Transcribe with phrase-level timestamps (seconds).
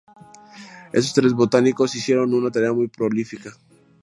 [0.93, 3.53] Estos tres botánicos, hicieron una tarea muy prolífica.